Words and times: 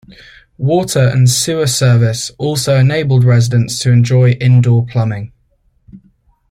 Water 0.57 1.09
and 1.13 1.29
sewer 1.29 1.67
service 1.67 2.31
also 2.39 2.75
enabled 2.79 3.23
residents 3.23 3.77
to 3.81 3.91
enjoy 3.91 4.31
indoor 4.31 4.83
plumbing. 4.83 5.31